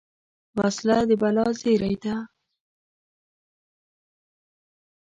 وسله 0.57 0.97
د 1.09 1.11
بلا 1.21 1.45
زېری 1.61 1.93
ده 2.03 2.15